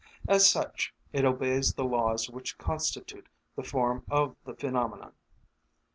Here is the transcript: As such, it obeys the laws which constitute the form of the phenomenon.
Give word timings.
As 0.27 0.49
such, 0.49 0.95
it 1.13 1.25
obeys 1.25 1.75
the 1.75 1.85
laws 1.85 2.27
which 2.27 2.57
constitute 2.57 3.29
the 3.55 3.61
form 3.61 4.03
of 4.09 4.35
the 4.45 4.55
phenomenon. 4.55 5.13